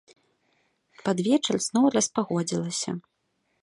Пад 1.09 1.17
вечар 1.29 1.55
зноў 1.69 1.85
распагодзілася. 1.99 2.91